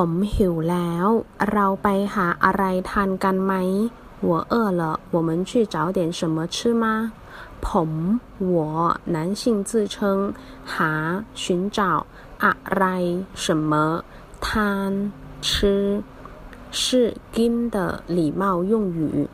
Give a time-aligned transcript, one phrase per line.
[0.00, 1.06] ผมหิวแล้ว
[1.52, 3.52] เราไปหาอะไรทานกันไหม
[4.28, 4.82] 我饿了
[5.14, 6.84] 我们去找点什么吃吗
[7.66, 7.90] ผม
[8.52, 9.96] 我男性自称
[10.72, 10.92] หา
[11.42, 11.44] 寻
[11.76, 11.78] 找
[12.44, 12.84] อะไร
[13.44, 13.72] 什么
[14.46, 14.92] ทาน
[15.46, 16.02] 吃
[16.78, 17.76] 是金的
[18.06, 19.26] 礼貌用语